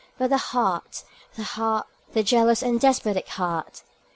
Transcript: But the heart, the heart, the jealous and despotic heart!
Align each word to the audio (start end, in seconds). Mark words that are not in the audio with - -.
But 0.17 0.31
the 0.31 0.37
heart, 0.39 1.03
the 1.35 1.43
heart, 1.43 1.85
the 2.13 2.23
jealous 2.23 2.63
and 2.63 2.79
despotic 2.81 3.27
heart! 3.27 3.83